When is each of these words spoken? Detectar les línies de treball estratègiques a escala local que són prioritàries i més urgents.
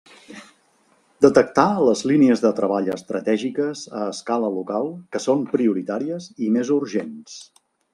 Detectar 1.25 1.65
les 1.89 2.01
línies 2.13 2.41
de 2.47 2.51
treball 2.61 2.89
estratègiques 2.97 3.85
a 4.03 4.03
escala 4.17 4.53
local 4.59 4.93
que 5.13 5.25
són 5.29 5.49
prioritàries 5.57 6.35
i 6.49 6.55
més 6.59 6.79
urgents. 6.83 7.43